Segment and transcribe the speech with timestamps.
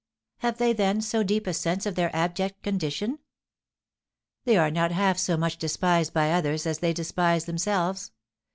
[0.39, 3.19] "Have they, then, so deep a sense of their abject condition?"
[4.45, 8.09] "They are not half so much despised by others as they despise themselves.